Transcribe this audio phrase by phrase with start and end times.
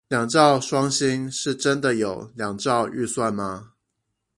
[0.07, 3.73] 兩兆雙星是真的有兩兆預算嗎